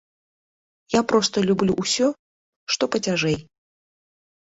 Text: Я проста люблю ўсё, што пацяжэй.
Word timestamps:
Я 0.93 1.01
проста 1.11 1.43
люблю 1.49 1.75
ўсё, 1.83 2.07
што 2.77 2.83
пацяжэй. 2.97 3.37